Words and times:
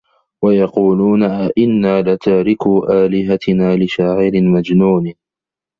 وَيَقولونَ 0.43 1.23
أَئِنّا 1.23 2.01
لَتارِكو 2.01 2.83
آلِهَتِنا 2.89 3.75
لِشاعِرٍ 3.75 4.31
مَجنونٍ 4.43 5.13